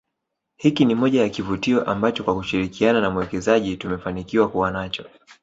[0.57, 5.05] Hiki ni moja ya kivutio ambacho kwa kushirikiana na mwekezaji tumefanikiwa kuwa nacho